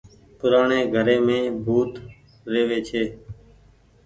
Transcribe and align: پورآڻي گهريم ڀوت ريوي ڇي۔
پورآڻي 0.37 0.79
گهريم 0.93 1.25
ڀوت 1.65 1.93
ريوي 2.51 2.79
ڇي۔ 2.87 3.03